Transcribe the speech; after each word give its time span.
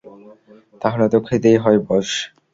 তাহলে 0.81 1.05
তো 1.09 1.17
খেতেই 1.19 1.57
হয়, 1.57 1.79
বস। 1.87 2.09